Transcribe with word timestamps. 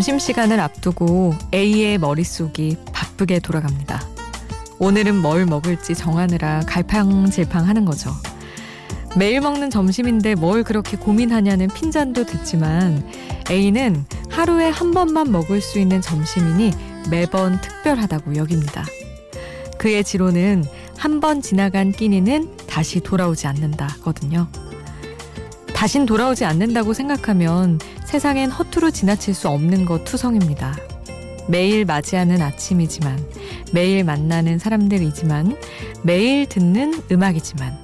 점심시간을 0.00 0.60
앞두고 0.60 1.34
A의 1.52 1.98
머릿속이 1.98 2.78
바쁘게 2.90 3.40
돌아갑니다. 3.40 4.00
오늘은 4.78 5.20
뭘 5.20 5.44
먹을지 5.44 5.94
정하느라 5.94 6.62
갈팡질팡 6.66 7.68
하는 7.68 7.84
거죠. 7.84 8.10
매일 9.18 9.42
먹는 9.42 9.68
점심인데 9.68 10.36
뭘 10.36 10.64
그렇게 10.64 10.96
고민하냐는 10.96 11.68
핀잔도 11.68 12.24
듣지만 12.24 13.06
A는 13.50 14.06
하루에 14.30 14.70
한 14.70 14.92
번만 14.92 15.30
먹을 15.30 15.60
수 15.60 15.78
있는 15.78 16.00
점심이니 16.00 16.72
매번 17.10 17.60
특별하다고 17.60 18.36
여깁니다. 18.36 18.86
그의 19.76 20.02
지로는 20.02 20.64
한번 20.96 21.42
지나간 21.42 21.92
끼니는 21.92 22.56
다시 22.66 23.00
돌아오지 23.00 23.46
않는다거든요. 23.48 24.48
다신 25.74 26.06
돌아오지 26.06 26.46
않는다고 26.46 26.94
생각하면 26.94 27.78
세상엔 28.10 28.50
허투루 28.50 28.90
지나칠 28.90 29.34
수 29.34 29.48
없는 29.48 29.84
것 29.84 30.04
투성입니다. 30.04 30.76
매일 31.46 31.84
맞이하는 31.84 32.42
아침이지만, 32.42 33.24
매일 33.72 34.02
만나는 34.02 34.58
사람들이지만, 34.58 35.56
매일 36.02 36.48
듣는 36.48 37.04
음악이지만, 37.12 37.78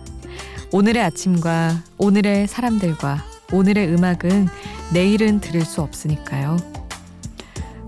오늘의 0.72 1.00
아침과 1.00 1.80
오늘의 1.98 2.48
사람들과 2.48 3.24
오늘의 3.52 3.94
음악은 3.94 4.48
내일은 4.92 5.38
들을 5.38 5.60
수 5.60 5.80
없으니까요. 5.80 6.56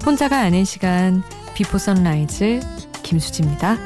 혼자가 0.07 0.39
아닌 0.39 0.65
시간, 0.65 1.25
비포 1.55 1.77
선라이즈 1.79 2.61
김수지입니다. 3.03 3.79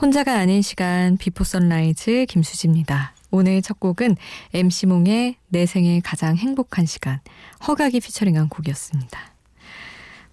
혼자가 0.00 0.38
아닌 0.38 0.62
시간 0.62 1.16
Before 1.16 1.42
Sunrise 1.42 2.26
김수지입니다. 2.28 3.14
오늘 3.32 3.60
첫 3.62 3.80
곡은 3.80 4.14
MC몽의 4.54 5.34
내 5.48 5.66
생의 5.66 6.02
가장 6.02 6.36
행복한 6.36 6.86
시간 6.86 7.18
허각이 7.66 7.98
피처링한 7.98 8.48
곡이었습니다. 8.48 9.18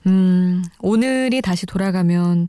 음, 0.06 0.64
오늘이 0.80 1.42
다시 1.42 1.66
돌아가면 1.66 2.48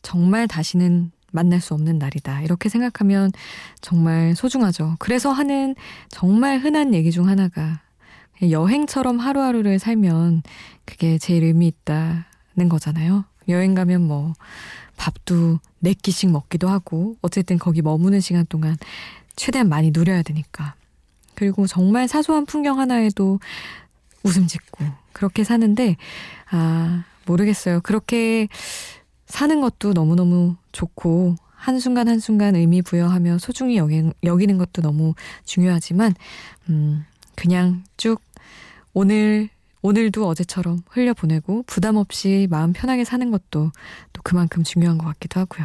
정말 0.00 0.48
다시는 0.48 1.12
만날 1.30 1.60
수 1.60 1.74
없는 1.74 1.98
날이다. 1.98 2.40
이렇게 2.40 2.70
생각하면 2.70 3.32
정말 3.82 4.34
소중하죠. 4.34 4.96
그래서 4.98 5.32
하는 5.32 5.74
정말 6.08 6.58
흔한 6.58 6.94
얘기 6.94 7.10
중 7.10 7.28
하나가 7.28 7.82
여행처럼 8.40 9.18
하루하루를 9.18 9.78
살면 9.78 10.42
그게 10.86 11.18
제일 11.18 11.44
의미 11.44 11.66
있다는 11.66 12.70
거잖아요. 12.70 13.26
여행 13.48 13.74
가면 13.74 14.06
뭐 14.06 14.32
밥도 14.96 15.58
네 15.78 15.94
끼씩 15.94 16.30
먹기도 16.30 16.68
하고 16.68 17.16
어쨌든 17.22 17.58
거기 17.58 17.82
머무는 17.82 18.20
시간 18.20 18.46
동안 18.48 18.76
최대한 19.36 19.68
많이 19.68 19.90
누려야 19.92 20.22
되니까. 20.22 20.74
그리고 21.34 21.66
정말 21.66 22.08
사소한 22.08 22.46
풍경 22.46 22.78
하나에도 22.80 23.38
웃음 24.22 24.46
짓고 24.46 24.84
그렇게 25.12 25.44
사는데 25.44 25.96
아 26.50 27.04
모르겠어요. 27.26 27.80
그렇게 27.80 28.48
사는 29.26 29.60
것도 29.60 29.92
너무너무 29.92 30.56
좋고 30.72 31.36
한순간 31.54 32.08
한순간 32.08 32.54
의미 32.54 32.80
부여하며 32.80 33.38
소중히 33.38 33.76
여기, 33.76 34.10
여기는 34.22 34.56
것도 34.58 34.82
너무 34.82 35.14
중요하지만 35.44 36.14
음 36.68 37.04
그냥 37.34 37.84
쭉 37.96 38.20
오늘 38.92 39.48
오늘도 39.86 40.26
어제처럼 40.26 40.80
흘려보내고 40.90 41.62
부담 41.68 41.94
없이 41.94 42.48
마음 42.50 42.72
편하게 42.72 43.04
사는 43.04 43.30
것도 43.30 43.70
또 44.12 44.22
그만큼 44.24 44.64
중요한 44.64 44.98
것 44.98 45.06
같기도 45.06 45.38
하고요. 45.38 45.64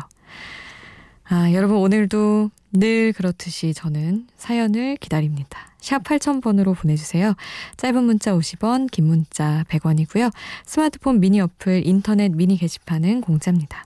아, 1.24 1.52
여러분 1.54 1.78
오늘도 1.78 2.52
늘 2.74 3.14
그렇듯이 3.14 3.74
저는 3.74 4.28
사연을 4.38 4.98
기다립니다. 4.98 5.72
샵 5.80 6.04
8000번으로 6.04 6.78
보내주세요. 6.78 7.34
짧은 7.78 8.04
문자 8.04 8.34
50원, 8.34 8.92
긴 8.92 9.08
문자 9.08 9.64
100원이고요. 9.70 10.31
스마트폰 10.68 11.20
미니 11.20 11.42
어플, 11.42 11.88
인터넷 11.88 12.30
미니 12.30 12.58
게시판은 12.58 13.22
공짜입니다. 13.22 13.86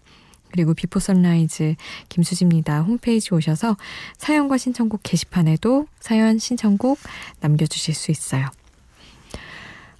그리고 0.51 0.73
Before 0.73 0.99
Sunrise 0.99 1.75
김수지입니다. 2.09 2.81
홈페이지 2.81 3.33
오셔서 3.33 3.77
사연과 4.17 4.57
신청곡 4.57 4.99
게시판에도 5.01 5.87
사연 6.01 6.39
신청곡 6.39 6.99
남겨주실 7.39 7.93
수 7.93 8.11
있어요. 8.11 8.49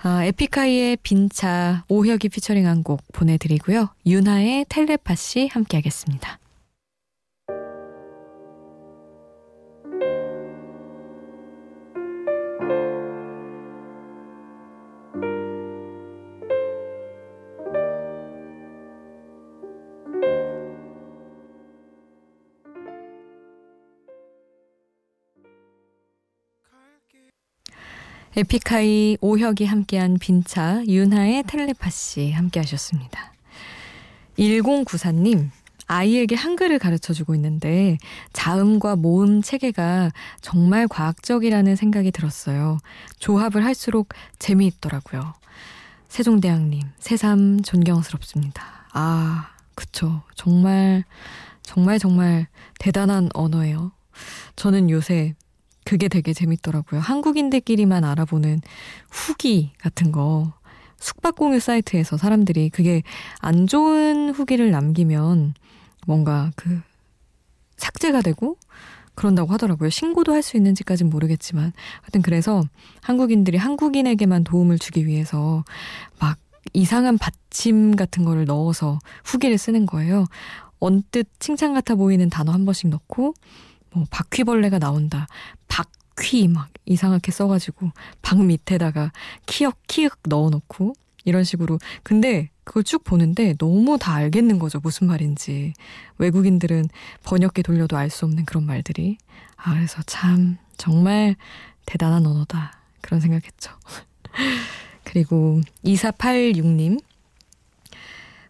아, 0.07 0.23
에픽하이의 0.23 0.97
빈차 0.97 1.83
오혁이 1.89 2.29
피처링한 2.29 2.83
곡 2.83 3.01
보내드리고요. 3.11 3.89
윤하의 4.05 4.67
텔레파시 4.69 5.47
함께하겠습니다. 5.47 6.37
에픽하이 28.37 29.17
오혁이 29.21 29.63
함께한 29.63 30.17
빈차 30.19 30.83
윤하의 30.85 31.43
텔레파시 31.43 32.31
함께 32.31 32.59
하셨습니다. 32.59 33.31
1094님 34.37 35.51
아이에게 35.87 36.35
한글을 36.35 36.79
가르쳐 36.79 37.13
주고 37.13 37.33
있는데 37.35 37.97
자음과 38.33 38.97
모음 38.97 39.41
체계가 39.41 40.11
정말 40.41 40.89
과학적이라는 40.89 41.77
생각이 41.77 42.11
들었어요. 42.11 42.79
조합을 43.19 43.63
할수록 43.63 44.09
재미있더라고요. 44.37 45.33
세종대왕님 46.09 46.81
새삼 46.99 47.61
존경스럽습니다. 47.61 48.63
아 48.91 49.49
그쵸 49.75 50.23
정말 50.33 51.05
정말 51.61 51.99
정말 51.99 52.47
대단한 52.79 53.29
언어예요. 53.33 53.93
저는 54.57 54.89
요새 54.89 55.35
그게 55.85 56.07
되게 56.09 56.33
재밌더라고요. 56.33 56.99
한국인들끼리만 56.99 58.03
알아보는 58.03 58.59
후기 59.09 59.71
같은 59.77 60.11
거. 60.11 60.53
숙박 60.99 61.35
공유 61.35 61.59
사이트에서 61.59 62.17
사람들이 62.17 62.69
그게 62.69 63.03
안 63.39 63.67
좋은 63.67 64.31
후기를 64.31 64.71
남기면 64.71 65.53
뭔가 66.07 66.51
그 66.55 66.81
삭제가 67.77 68.21
되고 68.21 68.57
그런다고 69.13 69.53
하더라고요. 69.53 69.89
신고도 69.89 70.33
할 70.33 70.41
수 70.41 70.57
있는지까진 70.57 71.09
모르겠지만. 71.09 71.71
하여튼 72.01 72.21
그래서 72.21 72.63
한국인들이 73.01 73.57
한국인에게만 73.57 74.43
도움을 74.43 74.79
주기 74.79 75.05
위해서 75.05 75.63
막 76.19 76.37
이상한 76.73 77.17
받침 77.17 77.95
같은 77.95 78.25
거를 78.25 78.45
넣어서 78.45 78.99
후기를 79.23 79.57
쓰는 79.57 79.85
거예요. 79.85 80.25
언뜻 80.79 81.27
칭찬 81.39 81.73
같아 81.73 81.95
보이는 81.95 82.29
단어 82.29 82.51
한 82.51 82.65
번씩 82.65 82.89
넣고 82.89 83.33
뭐 83.95 84.05
바퀴벌레가 84.11 84.79
나온다. 84.79 85.27
바퀴 85.67 86.47
막 86.47 86.69
이상하게 86.85 87.31
써가지고 87.31 87.91
박 88.21 88.43
밑에다가 88.43 89.11
키역 89.45 89.77
키읔 89.87 90.11
넣어놓고 90.27 90.93
이런 91.23 91.43
식으로. 91.43 91.79
근데 92.03 92.49
그걸 92.63 92.83
쭉 92.83 93.03
보는데 93.03 93.55
너무 93.57 93.97
다 93.97 94.13
알겠는 94.13 94.59
거죠. 94.59 94.79
무슨 94.79 95.07
말인지. 95.07 95.73
외국인들은 96.17 96.89
번역기 97.23 97.63
돌려도 97.63 97.97
알 97.97 98.09
수 98.09 98.25
없는 98.25 98.45
그런 98.45 98.65
말들이. 98.65 99.17
아 99.55 99.73
그래서 99.73 100.01
참 100.05 100.57
정말 100.77 101.35
대단한 101.85 102.25
언어다. 102.25 102.79
그런 103.01 103.21
생각했죠. 103.21 103.71
그리고 105.03 105.61
2486님 105.83 106.99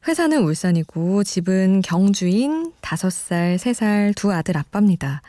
회사는 0.07 0.43
울산이고 0.43 1.23
집은 1.23 1.81
경주인 1.81 2.71
5살, 2.81 3.57
3살 3.57 4.15
두 4.15 4.31
아들 4.31 4.55
아빠입니다. 4.55 5.23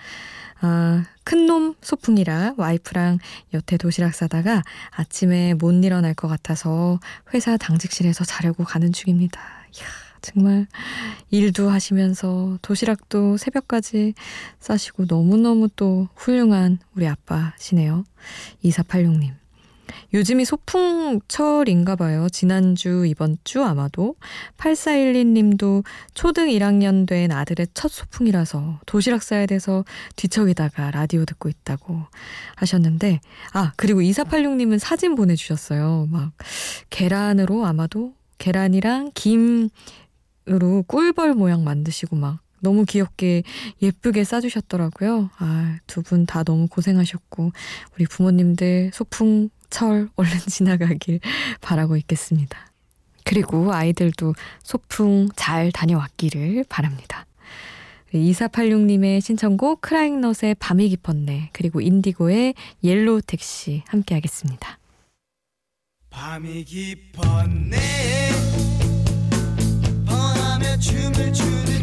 아, 0.60 1.04
큰놈 1.24 1.74
소풍이라 1.80 2.54
와이프랑 2.58 3.18
여태 3.54 3.78
도시락 3.78 4.14
싸다가 4.14 4.62
아침에 4.90 5.54
못 5.54 5.72
일어날 5.82 6.12
것 6.12 6.28
같아서 6.28 7.00
회사 7.32 7.56
당직실에서 7.56 8.24
자려고 8.24 8.64
가는 8.64 8.92
중입니다. 8.92 9.40
이야, 9.76 9.86
정말 10.20 10.66
일도 11.30 11.70
하시면서 11.70 12.58
도시락도 12.60 13.38
새벽까지 13.38 14.12
싸시고 14.60 15.06
너무너무 15.08 15.68
또 15.74 16.08
훌륭한 16.14 16.78
우리 16.94 17.06
아빠시네요. 17.06 18.04
2486님. 18.62 19.45
요즘이 20.14 20.44
소풍철인가 20.44 21.96
봐요. 21.96 22.28
지난주, 22.30 23.04
이번 23.06 23.36
주 23.44 23.62
아마도. 23.62 24.14
8412님도 24.58 25.84
초등 26.14 26.48
1학년 26.48 27.06
된 27.06 27.32
아들의 27.32 27.68
첫 27.74 27.90
소풍이라서 27.90 28.80
도시락 28.86 29.22
싸야 29.22 29.46
돼서 29.46 29.84
뒤척이다가 30.16 30.90
라디오 30.90 31.24
듣고 31.24 31.48
있다고 31.48 32.02
하셨는데, 32.56 33.20
아, 33.52 33.72
그리고 33.76 34.02
2486 34.02 34.56
님은 34.56 34.78
사진 34.78 35.14
보내주셨어요. 35.14 36.08
막, 36.10 36.32
계란으로 36.90 37.66
아마도 37.66 38.14
계란이랑 38.38 39.12
김으로 39.14 39.70
꿀벌 40.86 41.34
모양 41.34 41.64
만드시고 41.64 42.16
막 42.16 42.40
너무 42.60 42.84
귀엽게 42.84 43.42
예쁘게 43.82 44.24
싸주셨더라고요. 44.24 45.30
아, 45.38 45.78
두 45.86 46.02
분 46.02 46.26
다 46.26 46.42
너무 46.42 46.66
고생하셨고, 46.68 47.52
우리 47.94 48.06
부모님들 48.06 48.90
소풍 48.92 49.50
철 49.70 50.08
얼른 50.16 50.38
지나가길 50.48 51.20
바라고 51.60 51.96
있겠습니다. 51.96 52.70
그리고 53.24 53.72
아이들도 53.72 54.34
소풍 54.62 55.28
잘 55.34 55.72
다녀왔기를 55.72 56.64
바랍니다. 56.68 57.26
2486님의 58.14 59.20
신청곡 59.20 59.80
크라잉넛의 59.80 60.56
밤이 60.58 60.88
깊었네 60.88 61.50
그리고 61.52 61.80
인디고의 61.80 62.54
Yellow 62.82 63.20
Taxi 63.22 63.82
함께 63.88 64.14
하겠습니다. 64.14 64.78
밤이 66.08 66.64
깊었네 66.64 67.78
방황하며 70.06 70.78
춤을 70.78 71.32
추는 71.32 71.75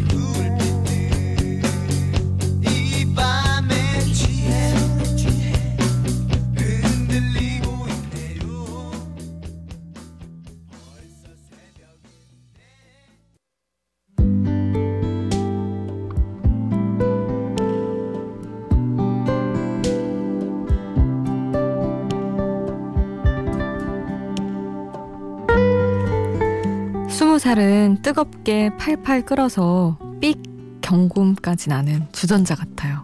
살은 27.44 27.98
뜨겁게 28.00 28.70
팔팔 28.78 29.26
끓어서 29.26 29.98
삑 30.18 30.38
경곰까지 30.80 31.68
나는 31.68 32.06
주전자 32.10 32.54
같아요. 32.54 33.02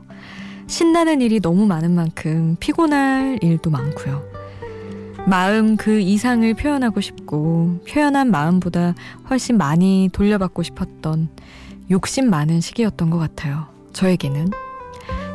신나는 0.66 1.20
일이 1.20 1.40
너무 1.40 1.66
많은 1.66 1.94
만큼 1.94 2.56
피곤할 2.58 3.38
일도 3.42 3.68
많고요. 3.68 4.22
마음 5.26 5.76
그 5.76 6.00
이상을 6.00 6.54
표현하고 6.54 7.02
싶고 7.02 7.80
표현한 7.86 8.30
마음보다 8.30 8.94
훨씬 9.28 9.58
많이 9.58 10.08
돌려받고 10.10 10.62
싶었던 10.62 11.28
욕심 11.90 12.30
많은 12.30 12.62
시기였던 12.62 13.10
것 13.10 13.18
같아요. 13.18 13.66
저에게는. 13.92 14.48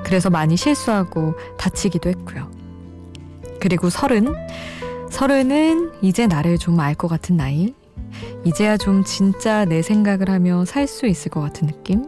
그래서 0.03 0.31
많이 0.31 0.57
실수하고 0.57 1.35
다치기도 1.59 2.09
했고요. 2.09 2.49
그리고 3.59 3.91
서른. 3.91 4.33
서른은 5.11 5.91
이제 6.01 6.25
나를 6.25 6.57
좀 6.57 6.79
알 6.79 6.95
것 6.95 7.07
같은 7.07 7.37
나이. 7.37 7.75
이제야 8.45 8.77
좀 8.77 9.03
진짜 9.03 9.65
내 9.65 9.81
생각을 9.81 10.29
하며 10.29 10.65
살 10.65 10.87
수 10.87 11.07
있을 11.07 11.31
것 11.31 11.41
같은 11.41 11.67
느낌? 11.67 12.05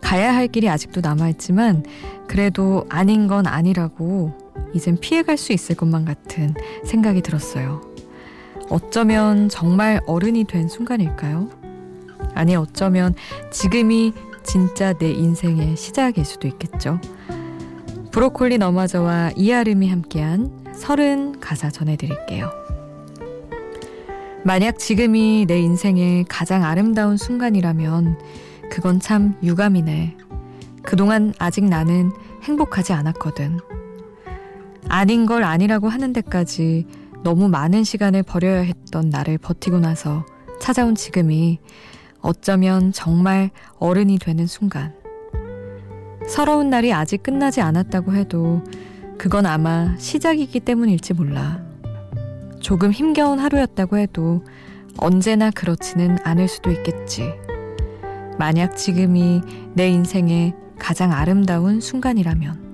가야 0.00 0.34
할 0.34 0.46
길이 0.48 0.68
아직도 0.68 1.00
남아있지만 1.00 1.84
그래도 2.28 2.84
아닌 2.88 3.26
건 3.26 3.46
아니라고 3.46 4.32
이젠 4.74 4.96
피해갈 4.98 5.36
수 5.36 5.52
있을 5.52 5.74
것만 5.74 6.04
같은 6.04 6.54
생각이 6.84 7.22
들었어요. 7.22 7.80
어쩌면 8.68 9.48
정말 9.48 10.00
어른이 10.06 10.44
된 10.44 10.68
순간일까요? 10.68 11.48
아니, 12.34 12.54
어쩌면 12.56 13.14
지금이 13.50 14.12
진짜 14.42 14.92
내 14.92 15.10
인생의 15.10 15.76
시작일 15.76 16.24
수도 16.24 16.46
있겠죠. 16.48 17.00
브로콜리 18.12 18.58
너마저와 18.58 19.32
이아름이 19.36 19.88
함께한 19.88 20.66
서른 20.74 21.40
가사 21.40 21.70
전해드릴게요. 21.70 22.65
만약 24.46 24.78
지금이 24.78 25.46
내 25.48 25.58
인생의 25.58 26.26
가장 26.28 26.62
아름다운 26.62 27.16
순간이라면 27.16 28.16
그건 28.70 29.00
참 29.00 29.34
유감이네. 29.42 30.16
그동안 30.84 31.34
아직 31.40 31.64
나는 31.64 32.12
행복하지 32.44 32.92
않았거든. 32.92 33.58
아닌 34.88 35.26
걸 35.26 35.42
아니라고 35.42 35.88
하는 35.88 36.12
데까지 36.12 36.86
너무 37.24 37.48
많은 37.48 37.82
시간을 37.82 38.22
버려야 38.22 38.60
했던 38.60 39.10
나를 39.10 39.36
버티고 39.38 39.80
나서 39.80 40.24
찾아온 40.60 40.94
지금이 40.94 41.58
어쩌면 42.20 42.92
정말 42.92 43.50
어른이 43.80 44.20
되는 44.20 44.46
순간. 44.46 44.94
서러운 46.28 46.70
날이 46.70 46.92
아직 46.92 47.24
끝나지 47.24 47.60
않았다고 47.62 48.14
해도 48.14 48.62
그건 49.18 49.44
아마 49.44 49.96
시작이기 49.98 50.60
때문일지 50.60 51.14
몰라. 51.14 51.65
조금 52.66 52.90
힘겨운 52.90 53.38
하루였다고 53.38 53.96
해도 53.96 54.42
언제나 54.98 55.52
그렇지는 55.52 56.18
않을 56.24 56.48
수도 56.48 56.72
있겠지. 56.72 57.22
만약 58.40 58.76
지금이 58.76 59.40
내 59.74 59.88
인생의 59.88 60.52
가장 60.76 61.12
아름다운 61.12 61.80
순간이라면. 61.80 62.65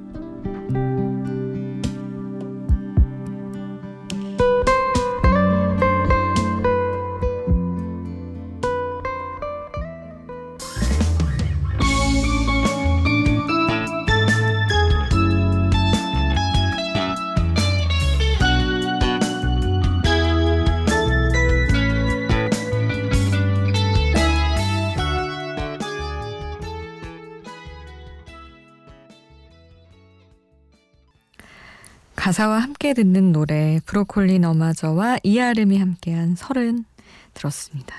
가사와 32.32 32.60
함께 32.60 32.94
듣는 32.94 33.30
노래 33.32 33.78
브로콜리 33.84 34.38
너마저와 34.38 35.18
이아름이 35.22 35.76
함께한 35.76 36.34
설은 36.34 36.86
들었습니다. 37.34 37.94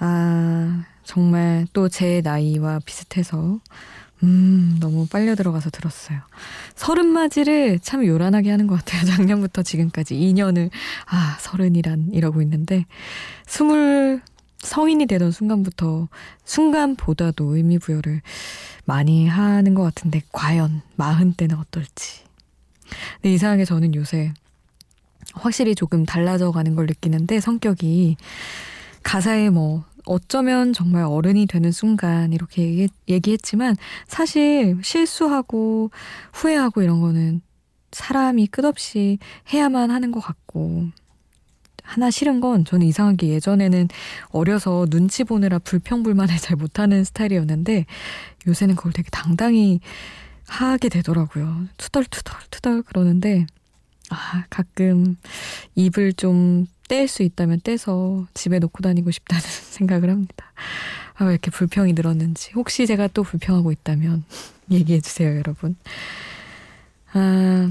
아 0.00 0.84
정말 1.04 1.68
또 1.72 1.88
제 1.88 2.20
나이와 2.20 2.80
비슷해서 2.84 3.60
음 4.24 4.76
너무 4.80 5.06
빨려 5.06 5.36
들어가서 5.36 5.70
들었어요. 5.70 6.18
서른 6.74 7.06
맞이를 7.06 7.78
참 7.78 8.04
요란하게 8.04 8.50
하는 8.50 8.66
것 8.66 8.74
같아요. 8.74 9.04
작년부터 9.06 9.62
지금까지 9.62 10.16
2년을 10.16 10.70
아 11.06 11.36
서른이란 11.38 12.08
이러고 12.14 12.42
있는데 12.42 12.86
스물 13.46 14.20
성인이 14.58 15.06
되던 15.06 15.30
순간부터 15.30 16.08
순간보다도 16.44 17.54
의미 17.54 17.78
부여를 17.78 18.20
많이 18.84 19.28
하는 19.28 19.74
것 19.74 19.84
같은데 19.84 20.22
과연 20.32 20.82
마흔 20.96 21.34
때는 21.34 21.56
어떨지 21.56 22.26
근데 23.14 23.34
이상하게 23.34 23.64
저는 23.64 23.94
요새 23.94 24.32
확실히 25.34 25.74
조금 25.74 26.04
달라져 26.04 26.52
가는 26.52 26.74
걸 26.74 26.86
느끼는데 26.86 27.40
성격이 27.40 28.16
가사에 29.02 29.50
뭐 29.50 29.84
어쩌면 30.04 30.72
정말 30.72 31.04
어른이 31.04 31.46
되는 31.46 31.70
순간 31.70 32.32
이렇게 32.32 32.88
얘기 33.08 33.32
했, 33.32 33.42
지만 33.42 33.76
사실 34.06 34.78
실수하고 34.82 35.90
후회하고 36.32 36.82
이런 36.82 37.00
거는 37.00 37.42
사람이 37.92 38.46
끝없이 38.48 39.18
해야만 39.52 39.90
하는 39.90 40.10
것 40.10 40.20
같고 40.20 40.88
하나 41.82 42.10
싫은 42.10 42.40
건 42.40 42.66
저는 42.66 42.86
이상하게 42.86 43.28
예전에는 43.28 43.88
어려서 44.28 44.86
눈치 44.90 45.24
보느라 45.24 45.58
불평불만을 45.58 46.36
잘 46.38 46.56
못하는 46.56 47.04
스타일이었는데 47.04 47.86
요새는 48.46 48.76
그걸 48.76 48.92
되게 48.92 49.08
당당히 49.10 49.80
하게 50.48 50.88
되더라고요. 50.88 51.66
투덜투덜 51.76 52.40
투덜 52.50 52.82
그러는데 52.82 53.46
아 54.10 54.44
가끔 54.50 55.16
입을 55.76 56.14
좀 56.14 56.66
뗄 56.88 57.06
수 57.06 57.22
있다면 57.22 57.60
떼서 57.62 58.26
집에 58.34 58.58
놓고 58.58 58.82
다니고 58.82 59.10
싶다는 59.10 59.42
생각을 59.70 60.10
합니다. 60.10 60.52
아, 61.14 61.26
왜 61.26 61.32
이렇게 61.32 61.50
불평이 61.50 61.92
늘었는지 61.92 62.52
혹시 62.54 62.86
제가 62.86 63.08
또 63.08 63.22
불평하고 63.22 63.70
있다면 63.70 64.24
얘기해 64.70 65.00
주세요, 65.00 65.36
여러분. 65.36 65.76
아, 67.12 67.70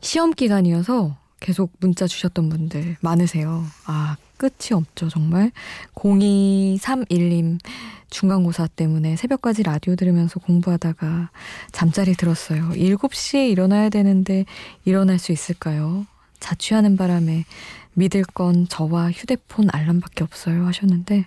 시험 0.00 0.32
기간이어서 0.32 1.16
계속 1.40 1.72
문자 1.80 2.06
주셨던 2.06 2.48
분들 2.48 2.96
많으세요. 3.00 3.64
아, 3.86 4.16
끝이 4.36 4.72
없죠, 4.72 5.08
정말. 5.08 5.50
0231님, 5.94 7.58
중간고사 8.10 8.68
때문에 8.68 9.16
새벽까지 9.16 9.62
라디오 9.62 9.96
들으면서 9.96 10.38
공부하다가 10.40 11.30
잠자리 11.72 12.14
들었어요. 12.14 12.70
7시에 12.70 13.50
일어나야 13.50 13.88
되는데 13.88 14.44
일어날 14.84 15.18
수 15.18 15.32
있을까요? 15.32 16.06
자취하는 16.40 16.96
바람에 16.96 17.44
믿을 17.94 18.22
건 18.24 18.66
저와 18.68 19.10
휴대폰 19.10 19.68
알람밖에 19.72 20.24
없어요 20.24 20.66
하셨는데, 20.66 21.26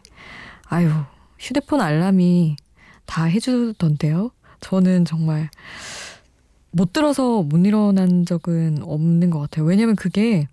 아유, 0.65 0.91
휴대폰 1.39 1.81
알람이 1.81 2.55
다 3.05 3.25
해주던데요? 3.25 4.31
저는 4.59 5.05
정말 5.05 5.49
못 6.73 6.91
들어서 6.93 7.43
못 7.43 7.65
일어난 7.65 8.25
적은 8.25 8.79
없는 8.83 9.29
것 9.29 9.39
같아요. 9.39 9.65
왜냐면 9.65 9.95
그게 9.95 10.47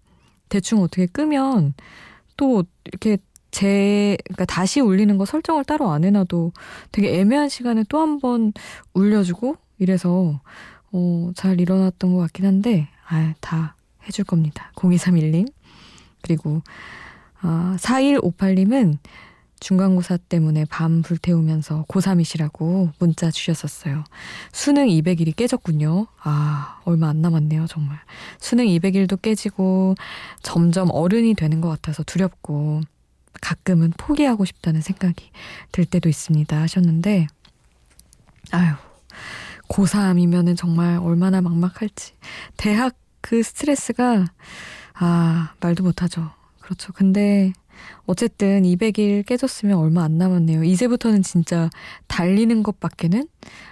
대충 0.48 0.82
어떻게 0.82 1.06
끄면 1.06 1.74
또 2.36 2.64
이렇게 2.84 3.18
제, 3.50 4.16
그러니까 4.24 4.44
다시 4.44 4.80
울리는 4.80 5.16
거 5.18 5.24
설정을 5.24 5.64
따로 5.64 5.90
안 5.90 6.04
해놔도 6.04 6.52
되게 6.92 7.18
애매한 7.18 7.48
시간에 7.48 7.84
또 7.88 7.98
한 7.98 8.20
번 8.20 8.52
울려주고 8.94 9.56
이래서, 9.78 10.40
어, 10.92 11.30
잘 11.34 11.60
일어났던 11.60 12.12
것 12.14 12.20
같긴 12.20 12.46
한데, 12.46 12.88
아, 13.08 13.34
다 13.40 13.76
해줄 14.06 14.24
겁니다. 14.24 14.70
0231님. 14.76 15.50
그리고, 16.22 16.62
아, 17.40 17.76
4158님은 17.80 18.98
중간고사 19.61 20.17
때문에 20.17 20.64
밤 20.64 21.02
불태우면서 21.02 21.85
고3이시라고 21.87 22.93
문자 22.99 23.31
주셨었어요. 23.31 24.05
수능 24.52 24.88
200일이 24.88 25.37
깨졌군요. 25.37 26.07
아, 26.23 26.81
얼마 26.85 27.09
안 27.09 27.21
남았네요, 27.21 27.67
정말. 27.67 27.99
수능 28.38 28.64
200일도 28.67 29.21
깨지고 29.21 29.95
점점 30.43 30.88
어른이 30.90 31.35
되는 31.35 31.61
것 31.61 31.69
같아서 31.69 32.02
두렵고 32.02 32.81
가끔은 33.40 33.93
포기하고 33.97 34.45
싶다는 34.45 34.81
생각이 34.81 35.31
들 35.73 35.85
때도 35.85 36.09
있습니다 36.09 36.59
하셨는데, 36.59 37.26
아유, 38.50 38.73
고3이면은 39.69 40.57
정말 40.57 40.99
얼마나 40.99 41.40
막막할지. 41.40 42.14
대학 42.57 42.97
그 43.21 43.43
스트레스가, 43.43 44.26
아, 44.95 45.52
말도 45.61 45.85
못하죠. 45.85 46.31
그렇죠. 46.61 46.93
근데 46.93 47.52
어쨌든 48.06 48.62
200일 48.62 49.25
깨졌으면 49.26 49.78
얼마 49.78 50.02
안 50.04 50.18
남았네요. 50.18 50.64
이제부터는 50.64 51.22
진짜 51.22 51.70
달리는 52.08 52.62
것밖에는 52.62 53.26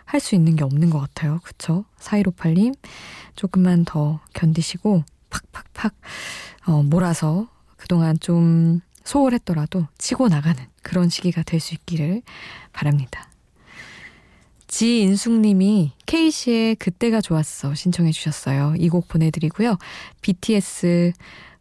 할 0.04 0.20
수 0.20 0.34
있는 0.34 0.56
게 0.56 0.64
없는 0.64 0.90
것 0.90 0.98
같아요. 1.00 1.40
그쵸? 1.42 1.84
4158님, 2.00 2.74
조금만 3.36 3.84
더 3.84 4.20
견디시고, 4.34 5.04
팍팍팍, 5.30 5.94
어, 6.66 6.82
몰아서 6.82 7.48
그동안 7.76 8.18
좀 8.20 8.80
소홀했더라도 9.04 9.86
치고 9.98 10.28
나가는 10.28 10.62
그런 10.82 11.08
시기가 11.08 11.42
될 11.42 11.60
수 11.60 11.74
있기를 11.74 12.22
바랍니다. 12.72 13.28
지인숙님이 14.66 15.92
K씨의 16.06 16.76
그때가 16.76 17.20
좋았어 17.22 17.74
신청해 17.74 18.12
주셨어요. 18.12 18.74
이 18.76 18.88
곡 18.90 19.08
보내드리고요. 19.08 19.78
BTS 20.20 21.12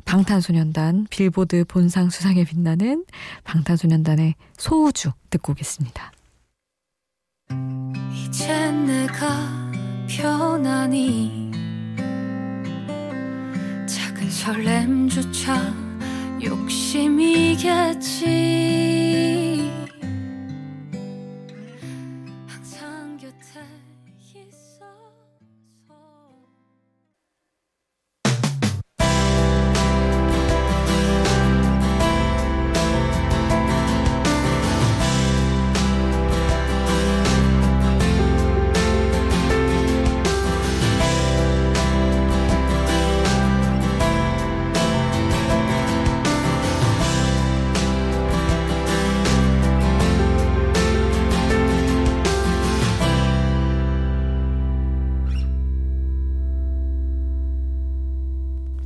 방탄소년단 0.07 1.05
빌보드 1.09 1.65
본상 1.65 2.09
수상에 2.09 2.45
빛나는 2.45 3.05
방탄소년단의 3.43 4.35
소우주 4.57 5.11
듣고 5.29 5.51
오겠습니다. 5.51 6.13
이제 8.13 8.71
내가 8.71 9.27
편하니 10.07 11.51
작은 13.85 14.29
설렘조차 14.29 15.73
욕심이겠지 16.41 18.27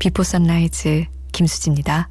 Before 0.02 0.24
Sunrise 0.24 1.06
김수지입니다. 1.32 2.10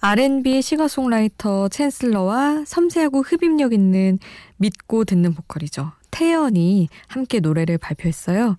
R&B 0.00 0.62
싱어송라이터 0.62 1.68
챈슬러와 1.68 2.64
섬세하고 2.64 3.20
흡입력 3.20 3.74
있는 3.74 4.18
믿고 4.56 5.04
듣는 5.04 5.34
보컬이죠. 5.34 5.92
태연이 6.10 6.88
함께 7.08 7.40
노래를 7.40 7.76
발표했어요. 7.76 8.56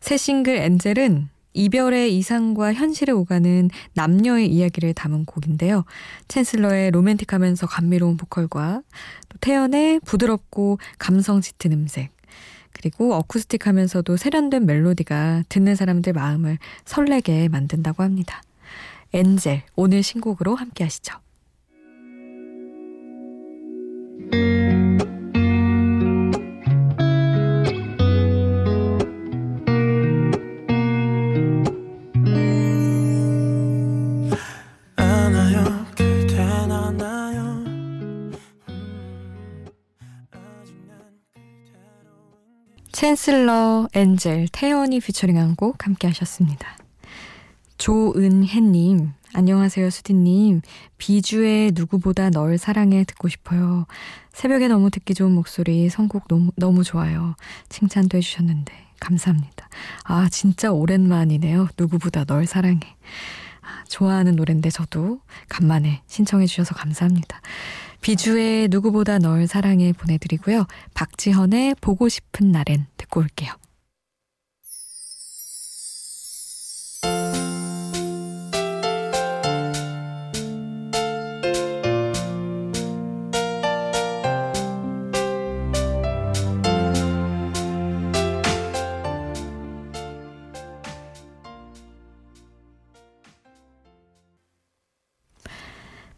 새 0.00 0.16
싱글 0.16 0.56
Angel은 0.56 1.28
이별의 1.52 2.16
이상과 2.18 2.74
현실에 2.74 3.12
오가는 3.12 3.70
남녀의 3.94 4.48
이야기를 4.48 4.94
담은 4.94 5.24
곡인데요. 5.24 5.84
챈슬러의 6.26 6.90
로맨틱하면서 6.90 7.68
감미로운 7.68 8.16
보컬과 8.16 8.82
또 9.28 9.38
태연의 9.40 10.00
부드럽고 10.00 10.78
감성 10.98 11.42
짙은 11.42 11.70
음색, 11.70 12.10
그리고 12.82 13.14
어쿠스틱 13.14 13.68
하면서도 13.68 14.16
세련된 14.16 14.66
멜로디가 14.66 15.44
듣는 15.48 15.76
사람들 15.76 16.14
마음을 16.14 16.58
설레게 16.84 17.48
만든다고 17.48 18.02
합니다. 18.02 18.42
엔젤, 19.12 19.62
오늘 19.76 20.02
신곡으로 20.02 20.56
함께 20.56 20.82
하시죠. 20.82 21.14
챈슬러, 43.02 43.88
엔젤, 43.94 44.46
태연이 44.52 45.00
피처링한 45.00 45.56
곡 45.56 45.84
함께 45.84 46.06
하셨습니다. 46.06 46.76
조은혜님, 47.76 49.10
안녕하세요, 49.34 49.90
수디님. 49.90 50.60
비주의 50.98 51.72
누구보다 51.74 52.30
널 52.30 52.58
사랑해 52.58 53.02
듣고 53.02 53.28
싶어요. 53.28 53.86
새벽에 54.32 54.68
너무 54.68 54.88
듣기 54.90 55.14
좋은 55.14 55.32
목소리, 55.32 55.88
선곡 55.88 56.28
너무, 56.28 56.52
너무 56.54 56.84
좋아요. 56.84 57.34
칭찬도 57.70 58.18
해주셨는데, 58.18 58.72
감사합니다. 59.00 59.68
아, 60.04 60.28
진짜 60.30 60.70
오랜만이네요. 60.70 61.70
누구보다 61.76 62.24
널 62.24 62.46
사랑해. 62.46 62.82
아, 63.62 63.82
좋아하는 63.88 64.36
노래인데 64.36 64.70
저도 64.70 65.18
간만에 65.48 66.02
신청해 66.06 66.46
주셔서 66.46 66.76
감사합니다. 66.76 67.40
비주의 68.02 68.68
누구보다 68.68 69.18
널 69.18 69.46
사랑해 69.46 69.92
보내드리고요. 69.92 70.66
박지현의 70.94 71.76
보고 71.80 72.08
싶은 72.08 72.50
날엔 72.52 72.86
듣고 72.96 73.20
올게요. 73.20 73.61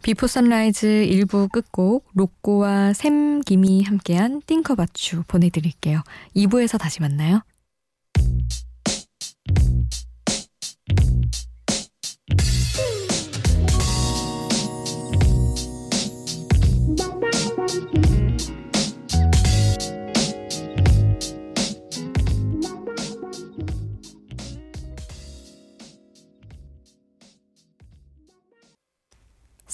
비포 0.04 0.26
선라이즈 0.26 0.86
1부 1.08 1.50
끝곡 1.50 2.10
로꼬와 2.12 2.92
샘 2.92 3.40
김이 3.40 3.84
함께한 3.84 4.42
띵커바추 4.44 5.22
보내드릴게요. 5.26 6.02
2부에서 6.36 6.78
다시 6.78 7.00
만나요. 7.00 7.40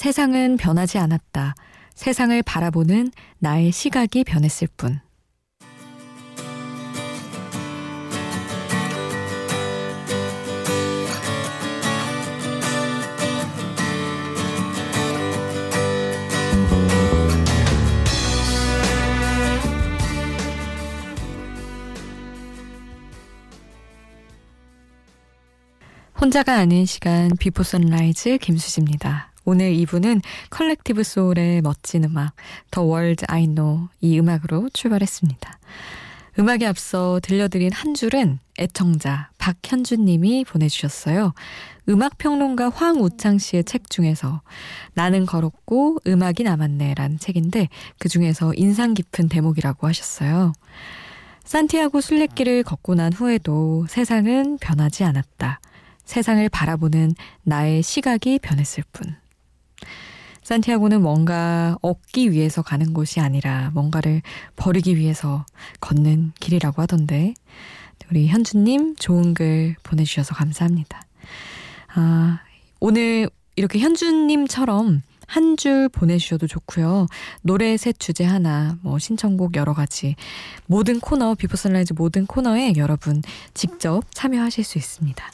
세상은 0.00 0.57
변하지 0.57 0.97
않았다. 0.97 1.54
세상을 1.95 2.42
바라보는 2.45 3.11
나의 3.38 3.71
시각이 3.71 4.25
변했을 4.25 4.66
뿐. 4.78 4.99
혼자가 26.19 26.57
아닌 26.57 26.87
시간 26.87 27.33
Before 27.38 27.62
Sunrise 27.62 28.38
김수지입니다. 28.38 29.30
오늘 29.44 29.73
2부는 29.73 30.23
컬렉티브 30.50 31.02
소울의 31.02 31.62
멋진 31.62 32.04
음악 32.04 32.35
The 32.71 32.83
World 32.83 33.25
I 33.29 33.47
Know 33.47 34.19
음악으로 34.18 34.68
출발했습니다. 34.73 35.59
음악에 36.38 36.66
앞서 36.66 37.20
들려드린 37.23 37.73
한 37.73 37.94
줄은 37.94 38.38
애청자 38.59 39.30
박현준 39.38 40.04
님이 40.04 40.44
보내주셨어요. 40.44 41.35
음악평론가 41.88 42.70
황우창 42.70 43.38
씨의 43.38 43.64
책 43.64 43.90
중에서 43.90 44.42
나는 44.94 45.26
걸었고 45.26 45.99
음악이 46.06 46.44
남았네 46.44 46.94
라는 46.94 47.18
책인데 47.18 47.68
그 47.99 48.09
중에서 48.09 48.52
인상 48.54 48.94
깊은 48.94 49.28
대목이라고 49.28 49.88
하셨어요. 49.88 50.52
산티아고 51.44 52.00
순례길을 52.00 52.62
걷고 52.62 52.94
난 52.94 53.12
후에도 53.12 53.87
세상은 53.88 54.56
변하지 54.59 55.02
않았다. 55.02 55.61
세상을 56.04 56.49
바라보는 56.49 57.14
나의 57.42 57.82
시각이 57.82 58.38
변했을 58.40 58.85
뿐. 58.92 59.16
산티아고는 60.43 61.03
뭔가 61.03 61.77
얻기 61.83 62.33
위해서 62.33 62.63
가는 62.63 62.93
곳이 62.93 63.21
아니라 63.21 63.71
뭔가를 63.73 64.23
버리기 64.57 64.97
위해서 64.97 65.45
걷는 65.81 66.33
길이라고 66.41 66.83
하던데, 66.83 67.35
우리 68.11 68.27
현주님 68.27 68.97
좋은 68.97 69.35
글 69.35 69.77
보내주셔서 69.85 70.35
감사합니다. 70.35 71.03
아, 71.95 72.41
오늘 72.81 73.31
이렇게 73.57 73.79
현주님처럼 73.79 75.03
한 75.31 75.57
줄 75.57 75.89
보내주셔도 75.89 76.49
좋고요. 76.49 77.07
노래 77.43 77.77
셋 77.77 78.01
주제 78.01 78.25
하나, 78.25 78.79
뭐 78.83 78.99
신청곡 78.99 79.55
여러 79.57 79.75
가지 79.75 80.17
모든 80.67 80.99
코너 80.99 81.37
Before 81.37 81.57
Sunrise 81.57 81.93
모든 81.97 82.27
코너에 82.27 82.73
여러분 82.77 83.23
직접 83.55 84.03
참여하실 84.13 84.65
수 84.65 84.79
있습니다. 84.79 85.25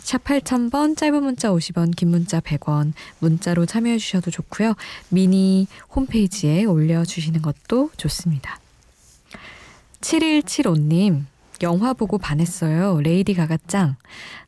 샵 0.00 0.24
8000번 0.24 0.96
짧은 0.96 1.22
문자 1.22 1.50
50원 1.50 1.94
긴 1.94 2.08
문자 2.10 2.40
100원 2.40 2.94
문자로 3.20 3.64
참여해 3.66 3.98
주셔도 3.98 4.32
좋고요. 4.32 4.74
미니 5.08 5.68
홈페이지에 5.94 6.64
올려주시는 6.64 7.40
것도 7.40 7.90
좋습니다. 7.96 8.58
7175님 10.00 11.26
영화 11.62 11.92
보고 11.92 12.18
반했어요. 12.18 13.00
레이디 13.00 13.34
가가 13.34 13.56
짱. 13.66 13.96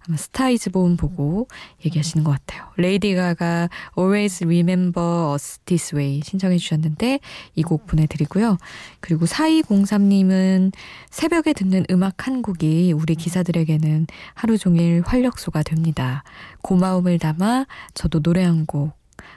아마 0.08 0.16
Star 0.16 0.52
Is 0.52 0.70
Born 0.70 0.96
보고 0.96 1.48
얘기하시는 1.84 2.22
것 2.24 2.30
같아요. 2.32 2.68
레이디 2.76 3.14
가가 3.14 3.68
Always 3.98 4.44
Remember 4.44 5.34
Us 5.34 5.58
This 5.64 5.94
Way 5.94 6.22
신청해 6.24 6.58
주셨는데 6.58 7.20
이 7.54 7.62
곡 7.62 7.86
보내드리고요. 7.86 8.56
그리고 9.00 9.26
4203님은 9.26 10.72
새벽에 11.10 11.52
듣는 11.52 11.84
음악 11.90 12.26
한 12.26 12.42
곡이 12.42 12.92
우리 12.92 13.14
기사들에게는 13.14 14.06
하루 14.34 14.58
종일 14.58 15.02
활력소가 15.04 15.62
됩니다. 15.62 16.22
고마움을 16.62 17.18
담아 17.18 17.66
저도 17.94 18.20
노래 18.20 18.42
한 18.44 18.66
곡 18.66 18.92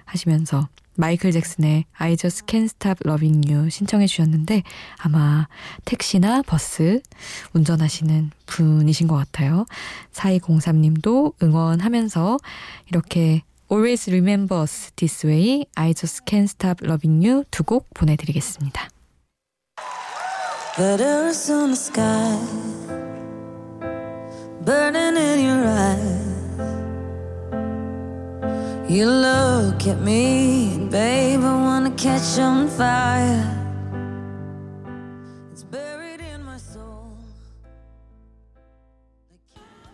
하시면서 0.05 0.67
마이클 0.99 1.31
잭슨의 1.31 1.85
I 1.93 2.17
Just 2.17 2.45
Can't 2.45 2.65
Stop 2.65 3.07
Loving 3.07 3.49
You 3.49 3.69
신청해 3.69 4.05
주셨는데 4.05 4.63
아마 4.97 5.47
택시나 5.85 6.41
버스 6.41 7.01
운전하시는 7.53 8.31
분이신 8.45 9.07
것 9.07 9.15
같아요. 9.15 9.65
4203님도 10.11 11.41
응원하면서 11.41 12.37
이렇게 12.89 13.43
Always 13.71 14.09
Remember 14.09 14.61
Us 14.61 14.91
This 14.97 15.25
Way, 15.25 15.67
I 15.75 15.93
Just 15.93 16.25
Can't 16.25 16.49
Stop 16.49 16.85
Loving 16.85 17.25
You 17.25 17.45
두 17.49 17.63
곡 17.63 17.87
보내드리겠습니다. 17.93 18.89
Letters 20.77 21.49
on 21.49 21.71
the 21.71 21.75
sky 21.75 22.37
Burning 24.65 25.17
in 25.17 25.39
your 25.45 25.65
eyes 25.65 26.29
You 28.89 29.05
look 29.05 29.85
at 29.85 30.01
me, 30.01 30.78
babe, 30.89 31.43
I 31.43 31.53
wanna 31.53 31.95
catch 31.95 32.39
on 32.39 32.67
fire. 32.67 33.59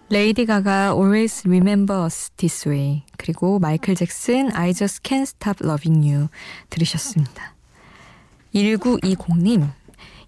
레이디 0.08 0.46
가가 0.46 0.94
Always 0.94 1.48
Remember 1.48 2.06
Us 2.06 2.30
This 2.38 2.70
Way 2.70 3.04
그리고 3.18 3.58
마이클 3.58 3.96
잭슨 3.96 4.56
I 4.56 4.72
Just 4.72 5.02
Can't 5.02 5.24
Stop 5.24 5.66
Loving 5.66 6.08
You 6.08 6.28
들으셨습니다. 6.70 7.56
1920님 8.54 9.68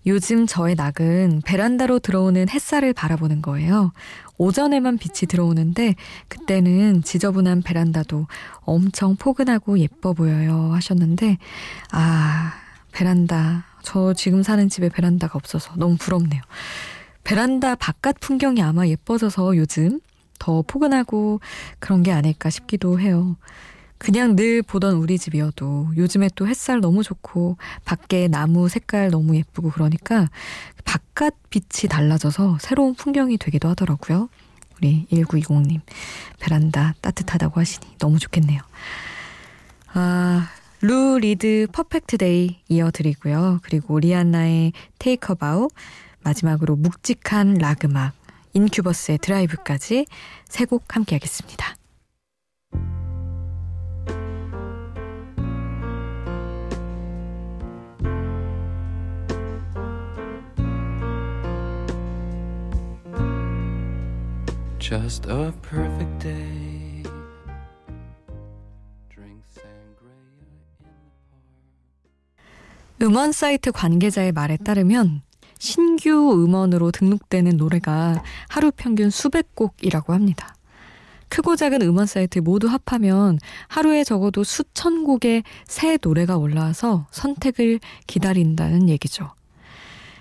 요즘 0.07 0.47
저의 0.47 0.75
낙은 0.75 1.41
베란다로 1.45 1.99
들어오는 1.99 2.49
햇살을 2.49 2.93
바라보는 2.93 3.41
거예요. 3.41 3.91
오전에만 4.37 4.97
빛이 4.97 5.27
들어오는데 5.27 5.95
그때는 6.27 7.03
지저분한 7.03 7.63
베란다도 7.63 8.27
엄청 8.61 9.15
포근하고 9.15 9.79
예뻐 9.79 10.13
보여요 10.13 10.71
하셨는데 10.73 11.37
아 11.91 12.53
베란다 12.91 13.65
저 13.83 14.13
지금 14.13 14.43
사는 14.43 14.67
집에 14.69 14.89
베란다가 14.89 15.37
없어서 15.37 15.73
너무 15.75 15.95
부럽네요. 15.97 16.41
베란다 17.23 17.75
바깥 17.75 18.19
풍경이 18.19 18.61
아마 18.61 18.87
예뻐져서 18.87 19.57
요즘 19.57 19.99
더 20.39 20.61
포근하고 20.61 21.39
그런 21.79 22.03
게 22.03 22.11
아닐까 22.11 22.49
싶기도 22.49 22.99
해요. 22.99 23.37
그냥 23.97 24.35
늘 24.35 24.61
보던 24.61 24.95
우리 24.95 25.17
집이어도 25.17 25.89
요즘에 25.97 26.29
또 26.35 26.47
햇살 26.47 26.79
너무 26.79 27.03
좋고 27.03 27.57
밖에 27.85 28.27
나무 28.27 28.69
색깔 28.69 29.09
너무 29.09 29.35
예쁘고 29.35 29.71
그러니까 29.71 30.29
바깥 30.85 31.33
빛이 31.49 31.89
달라져서 31.89 32.59
새로운 32.61 32.93
풍경이 32.95 33.37
되기도 33.37 33.69
하더라고요. 33.69 34.29
우리 34.77 35.07
1920님 35.11 35.81
베란다 36.39 36.93
따뜻하다고 37.01 37.59
하시니 37.59 37.97
너무 37.97 38.19
좋겠네요. 38.19 38.61
아, 39.93 40.47
루 40.81 41.17
리드 41.17 41.67
Perfect 41.71 42.17
Day 42.17 42.59
이어드리고요. 42.69 43.59
그리고 43.63 43.99
리안나의 43.99 44.73
테이크 44.99 45.33
바우 45.33 45.69
마지막으로 46.23 46.75
묵직한 46.75 47.55
락 47.55 47.83
음악 47.85 48.13
인큐버스의 48.53 49.17
드라이브까지 49.19 50.05
세 50.47 50.65
곡 50.65 50.95
함께 50.95 51.15
하겠습니다. 51.15 51.75
Just 64.87 65.29
a 65.29 65.51
perfect 65.69 66.19
day. 66.19 67.03
음원 73.01 73.33
사이트 73.33 73.73
관계자의 73.73 74.31
말에 74.31 74.55
따르면 74.55 75.23
신규 75.59 76.09
음원으로 76.09 76.91
등록되는 76.91 77.57
노래가 77.57 78.23
하루 78.47 78.71
평균 78.71 79.09
수백 79.09 79.55
곡이라고 79.55 80.13
합니다. 80.13 80.55
크고 81.27 81.57
작은 81.57 81.81
음원 81.81 82.05
사이트 82.05 82.39
모두 82.39 82.69
합하면 82.69 83.39
하루에 83.67 84.05
적어도 84.05 84.45
수천 84.45 85.03
곡의 85.03 85.43
새 85.65 85.97
노래가 86.01 86.37
올라와서 86.37 87.07
선택을 87.11 87.81
기다린다는 88.07 88.87
얘기죠. 88.87 89.33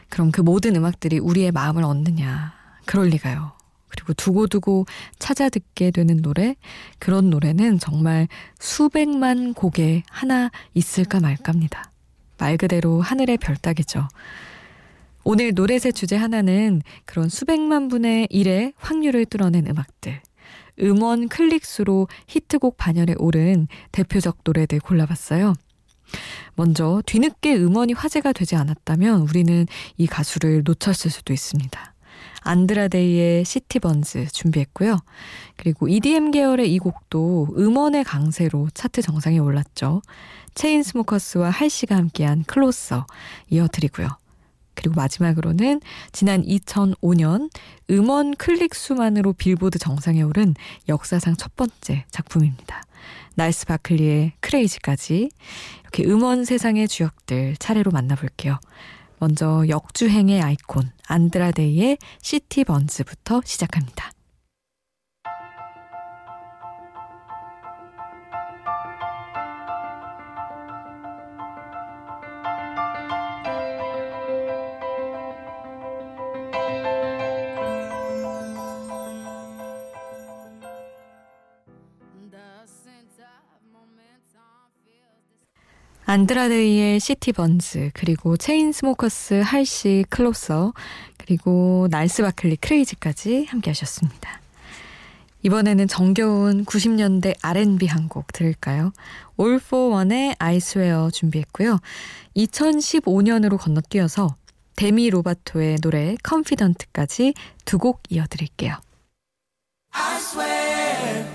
그럼 0.09 0.33
그 0.33 0.41
모든 0.41 0.75
음악들이 0.75 1.21
우리의 1.21 1.53
마음을 1.53 1.85
얻느냐? 1.85 2.53
그럴 2.85 3.07
리가요. 3.11 3.56
그리고 3.89 4.13
두고두고 4.15 4.87
찾아 5.19 5.49
듣게 5.49 5.91
되는 5.91 6.23
노래, 6.23 6.57
그런 6.99 7.31
노래는 7.31 7.79
정말 7.79 8.29
수백만 8.59 9.55
곡에 9.55 10.03
하나 10.11 10.51
있을까 10.75 11.21
말까입니다. 11.21 11.91
말 12.39 12.57
그대로 12.57 13.01
하늘의 13.01 13.39
별따기죠. 13.39 14.09
오늘 15.25 15.55
노래새 15.55 15.91
주제 15.91 16.15
하나는 16.15 16.83
그런 17.05 17.29
수백만 17.29 17.89
분의 17.89 18.29
1의 18.29 18.75
확률을 18.77 19.25
뚫어낸 19.27 19.67
음악들. 19.67 20.21
음원 20.81 21.29
클릭수로 21.29 22.07
히트곡 22.29 22.77
반열에 22.77 23.15
오른 23.19 23.67
대표적 23.93 24.39
노래들 24.45 24.79
골라봤어요. 24.81 25.55
먼저 26.55 27.03
뒤늦게 27.07 27.57
음원이 27.57 27.95
화제가 27.95 28.33
되지 28.33 28.57
않았다면 28.57 29.23
우리는 29.23 29.67
이 29.97 30.07
가수를 30.07 30.63
놓쳤을 30.65 31.11
수도 31.11 31.33
있습니다. 31.33 31.96
안드라데이의 32.47 33.45
시티번즈 33.45 34.29
준비했고요. 34.33 34.99
그리고 35.57 35.89
EDM 35.89 36.31
계열의 36.31 36.73
이 36.73 36.79
곡도 36.79 37.49
음원의 37.57 38.05
강세로 38.05 38.69
차트 38.73 39.03
정상에 39.03 39.39
올랐죠. 39.39 40.03
체인스모커스와 40.55 41.51
할씨가 41.51 41.97
함께한 41.97 42.45
Closer 42.45 43.07
이어드리고요. 43.51 44.09
그리고 44.75 44.95
마지막으로는 44.95 45.81
지난 46.13 46.43
2005년 46.43 47.51
음원 47.91 48.37
클릭 48.37 48.75
수만으로 48.75 49.33
빌보드 49.33 49.79
정상에 49.79 50.23
오른 50.23 50.55
역사상 50.89 51.37
첫 51.37 51.57
번째 51.57 52.05
작품입니다. 52.11 52.83
날스 53.35 53.67
바클리의 53.67 54.33
Crazy까지 54.41 55.31
이렇게 55.83 56.05
음원 56.05 56.45
세상의 56.45 56.89
주역들 56.89 57.57
차례로 57.59 57.91
만나볼게요. 57.91 58.59
먼저 59.19 59.65
역주행의 59.69 60.43
아이콘 60.43 60.91
안드라데이의 61.07 61.99
City 62.21 62.65
Burns부터 62.65 63.43
시작합니다. 63.45 64.16
안드라데이의 86.17 86.99
City 86.99 87.35
Burns, 87.35 87.91
그리고 87.93 88.39
체인스모커스 88.39 89.43
할시 89.45 90.07
Closer, 90.09 90.73
그리고 91.19 91.89
날스 91.91 92.23
바클리 92.23 92.57
Crazy까지 92.57 93.45
함께 93.51 93.69
하셨습니다. 93.71 94.41
이번에는 95.43 95.87
정겨운 95.87 96.65
90년대 96.65 97.37
R&B 97.43 97.87
한 97.87 98.09
곡 98.09 98.33
들을까요? 98.33 98.93
All-4-One의 99.39 100.37
I 100.39 100.57
Swear 100.57 101.11
준비했고요. 101.13 101.81
2015년으로 102.35 103.59
건너뛰어서 103.59 104.37
데미 104.77 105.11
로바토의 105.11 105.77
노래 105.83 106.17
Confident까지 106.27 107.35
두 107.67 107.79
곡 107.79 108.01
이어드릴게요. 108.09 108.75
I 109.93 110.17
swear 110.17 111.27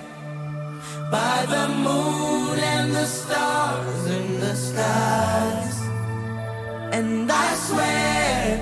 by 1.11 1.45
the 1.45 1.65
moon 1.81 2.57
and 2.59 2.93
the 2.93 3.05
stars 3.05 3.60
And 7.01 7.31
I 7.31 7.55
swear, 7.55 8.59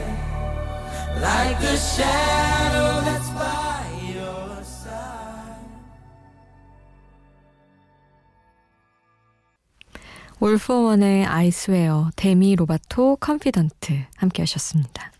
like 1.19 1.61
a 1.61 1.75
shadow 1.75 3.03
that's 3.03 3.29
by 3.33 3.83
your 4.15 4.63
side. 4.63 5.59
올포원의 10.39 11.25
아이스웨어, 11.25 12.11
데미 12.15 12.55
로바토, 12.55 13.17
컨피던트 13.17 14.05
함께 14.15 14.41
하셨습니다. 14.43 15.11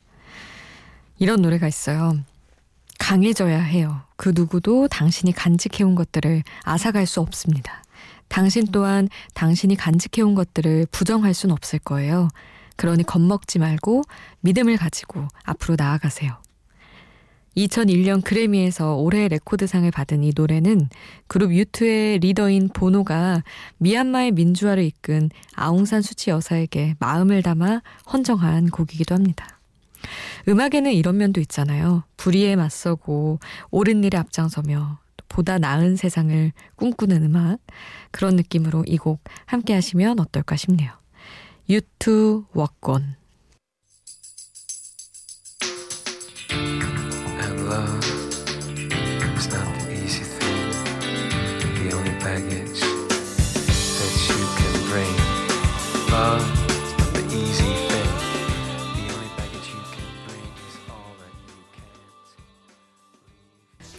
이런 1.18 1.42
노래가 1.42 1.68
있어요. 1.68 2.18
강해져야 3.00 3.60
해요. 3.60 4.00
그 4.16 4.32
누구도 4.34 4.88
당신이 4.88 5.34
간직해온 5.34 5.96
것들을 5.96 6.44
앗아갈 6.64 7.06
수 7.06 7.20
없습니다. 7.20 7.84
당신 8.30 8.66
또한 8.72 9.10
당신이 9.34 9.76
간직해온 9.76 10.36
것들을 10.36 10.88
부정할 10.92 11.34
순 11.34 11.52
없을 11.52 11.80
거예요. 11.80 12.30
그러니 12.80 13.04
겁먹지 13.04 13.60
말고 13.60 14.04
믿음을 14.40 14.78
가지고 14.78 15.28
앞으로 15.44 15.76
나아가세요. 15.78 16.38
2001년 17.58 18.24
그래미에서 18.24 18.96
올해 18.96 19.28
레코드상을 19.28 19.92
받은 19.92 20.24
이 20.24 20.32
노래는 20.34 20.88
그룹 21.28 21.54
유투의 21.54 22.20
리더인 22.20 22.70
보노가 22.70 23.44
미얀마의 23.80 24.32
민주화를 24.32 24.84
이끈 24.86 25.30
아웅산 25.56 26.02
수치 26.02 26.30
여사에게 26.30 26.96
마음을 27.00 27.42
담아 27.44 27.82
헌정한 28.14 28.70
곡이기도 28.70 29.14
합니다. 29.14 29.60
음악에는 30.48 30.94
이런 30.94 31.18
면도 31.18 31.42
있잖아요. 31.42 32.04
불의에 32.16 32.56
맞서고 32.56 33.40
옳은 33.72 34.06
일에 34.06 34.18
앞장서며 34.18 35.00
보다 35.28 35.58
나은 35.58 35.98
세상을 35.98 36.54
꿈꾸는 36.78 37.24
음악 37.24 37.58
그런 38.12 38.38
느낌으로 38.38 38.86
이 38.88 38.96
곡 38.96 39.22
함께 39.46 39.74
하시면 39.74 40.22
어떨까 40.22 40.56
싶네요. 40.56 40.94
유투 41.70 42.46
워권. 42.56 43.16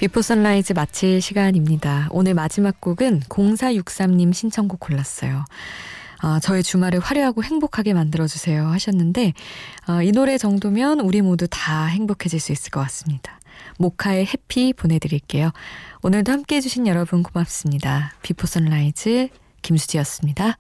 Before 0.01 0.23
Sunrise 0.23 0.73
마칠 0.73 1.21
시간입니다. 1.21 2.09
오늘 2.11 2.35
마지막 2.35 2.81
곡은 2.81 3.21
0463님 3.29 4.33
신청곡 4.33 4.81
골랐어요. 4.81 5.45
아, 6.21 6.41
저의 6.41 6.63
주말을 6.63 7.01
화려하고 7.01 7.43
행복하게 7.43 7.95
만들어주세요 7.95 8.67
하셨는데, 8.69 9.33
아, 9.87 10.03
이 10.03 10.13
노래 10.13 10.39
정도면 10.39 11.01
우리 11.01 11.23
모두 11.23 11.47
다 11.51 11.87
행복해질 11.87 12.41
수 12.41 12.53
있을 12.53 12.71
것 12.71 12.81
같습니다. 12.81 13.41
모카의 13.79 14.27
Happy 14.27 14.73
보내드릴게요. 14.73 15.51
오늘도 16.03 16.33
함께 16.33 16.57
해주신 16.57 16.87
여러분 16.87 17.23
고맙습니다. 17.23 18.13
Before 18.23 18.47
Sunrise 18.47 19.29
김수지였습니다. 19.63 20.57